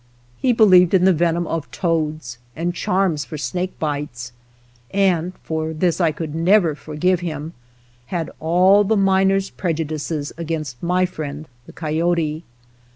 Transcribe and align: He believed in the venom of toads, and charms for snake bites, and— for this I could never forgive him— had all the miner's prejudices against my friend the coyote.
He 0.41 0.51
believed 0.51 0.95
in 0.95 1.05
the 1.05 1.13
venom 1.13 1.45
of 1.45 1.69
toads, 1.69 2.39
and 2.55 2.73
charms 2.73 3.23
for 3.23 3.37
snake 3.37 3.77
bites, 3.77 4.31
and— 4.89 5.33
for 5.43 5.73
this 5.75 6.01
I 6.01 6.11
could 6.11 6.33
never 6.33 6.73
forgive 6.73 7.19
him— 7.19 7.53
had 8.07 8.31
all 8.39 8.83
the 8.83 8.97
miner's 8.97 9.51
prejudices 9.51 10.33
against 10.39 10.81
my 10.81 11.05
friend 11.05 11.47
the 11.67 11.73
coyote. 11.73 12.43